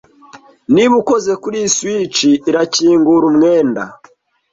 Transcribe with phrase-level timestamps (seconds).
[0.73, 2.19] Niba ukoze kuriyi switch,
[2.49, 3.83] irakingura umwenda